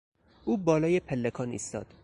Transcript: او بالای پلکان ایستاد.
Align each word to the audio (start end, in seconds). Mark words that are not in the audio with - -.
او 0.45 0.57
بالای 0.57 0.99
پلکان 0.99 1.49
ایستاد. 1.51 1.85